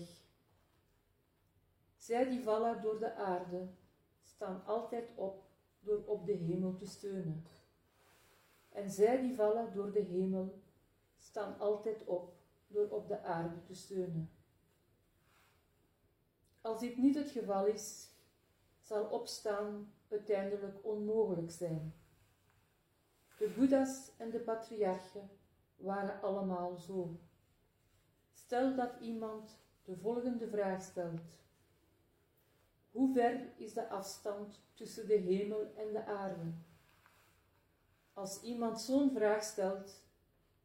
[1.98, 3.68] Zij die vallen door de aarde,
[4.24, 5.44] staan altijd op
[5.80, 7.46] door op de hemel te steunen.
[8.70, 10.62] En zij die vallen door de hemel,
[11.18, 12.34] staan altijd op
[12.68, 14.30] door op de aarde te steunen.
[16.62, 18.10] Als dit niet het geval is,
[18.86, 21.94] zal opstaan uiteindelijk onmogelijk zijn.
[23.38, 25.30] De Boeddha's en de patriarchen
[25.76, 27.20] waren allemaal zo.
[28.34, 31.22] Stel dat iemand de volgende vraag stelt.
[32.92, 36.54] Hoe ver is de afstand tussen de hemel en de aarde?
[38.14, 40.04] Als iemand zo'n vraag stelt,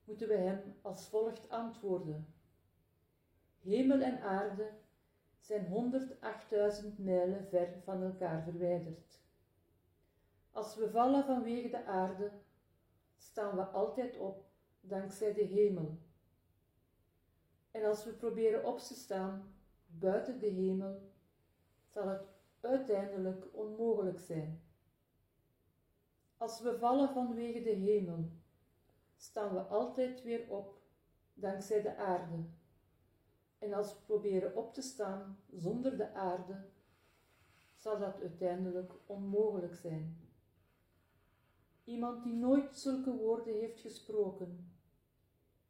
[0.05, 2.35] moeten we hem als volgt antwoorden.
[3.59, 4.71] Hemel en aarde
[5.51, 5.93] zijn
[6.83, 9.21] 108.000 mijlen ver van elkaar verwijderd.
[10.51, 12.31] Als we vallen vanwege de aarde,
[13.17, 14.45] staan we altijd op
[14.81, 15.99] dankzij de hemel.
[17.71, 19.55] En als we proberen op te staan
[19.87, 21.13] buiten de hemel,
[21.87, 22.27] zal het
[22.61, 24.63] uiteindelijk onmogelijk zijn.
[26.37, 28.31] Als we vallen vanwege de hemel,
[29.17, 30.79] staan we altijd weer op
[31.35, 32.45] dankzij de aarde.
[33.61, 36.65] En als we proberen op te staan zonder de aarde,
[37.77, 40.17] zal dat uiteindelijk onmogelijk zijn.
[41.85, 44.73] Iemand die nooit zulke woorden heeft gesproken,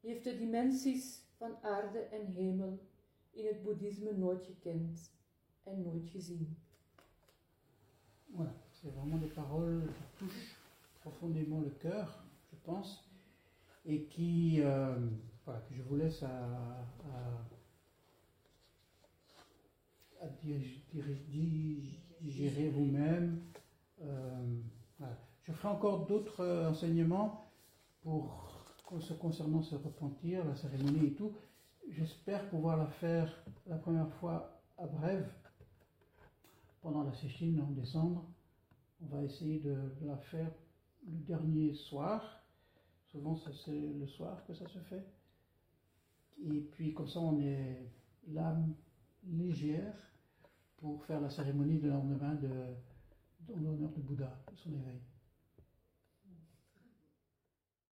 [0.00, 2.88] heeft de dimensies van aarde en hemel
[3.30, 5.10] in het boeddhisme nooit gekend
[5.62, 6.56] en nooit gezien.
[8.32, 10.56] Voilà, c'est vraiment des paroles qui touchent
[11.00, 13.04] profondément le cœur, je pense,
[13.84, 14.94] et qui, euh,
[15.44, 17.59] voilà, que je vous laisse à, à,
[20.20, 20.84] à dig-
[21.28, 23.40] dig- digérer vous-même.
[24.02, 24.60] Euh.
[25.44, 27.50] Je ferai encore d'autres euh, enseignements
[28.02, 28.46] pour
[29.00, 31.32] ce concernant ce repentir, la cérémonie et tout.
[31.88, 35.28] J'espère pouvoir la faire la première fois à Brève,
[36.82, 38.24] pendant la séchine en décembre.
[39.02, 40.50] On va essayer de la faire
[41.06, 42.42] le dernier soir.
[43.10, 45.04] Souvent, c'est le soir que ça se fait.
[46.44, 47.90] Et puis, comme ça, on est
[48.28, 48.74] l'âme
[49.26, 50.09] légère
[50.80, 52.48] pour faire la cérémonie de lendemain de,
[53.52, 55.00] en l'honneur de Bouddha, son éveil.